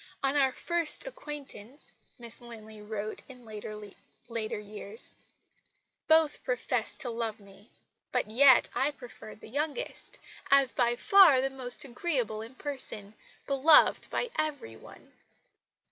"On 0.23 0.35
our 0.35 0.51
first 0.51 1.05
acquaintance," 1.05 1.91
Miss 2.17 2.41
Linley 2.41 2.81
wrote 2.81 3.21
in 3.29 3.45
later 3.45 4.57
years, 4.57 5.15
"both 6.07 6.43
professed 6.43 6.99
to 7.01 7.11
love 7.11 7.39
me 7.39 7.69
but 8.11 8.25
yet 8.31 8.67
I 8.73 8.89
preferred 8.89 9.41
the 9.41 9.47
youngest, 9.47 10.17
as 10.49 10.73
by 10.73 10.95
far 10.95 11.39
the 11.39 11.51
most 11.51 11.85
agreeable 11.85 12.41
in 12.41 12.55
person, 12.55 13.13
beloved 13.45 14.09
by 14.09 14.31
every 14.39 14.75
one." 14.75 15.13